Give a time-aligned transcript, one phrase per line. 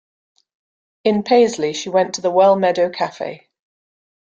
[1.03, 3.45] In Paisley, she went to the Wellmeadow Café.